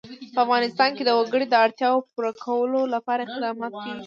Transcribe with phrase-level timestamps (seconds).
[0.35, 3.99] په افغانستان کې د وګړي د اړتیاوو پوره کولو لپاره اقدامات کېږي.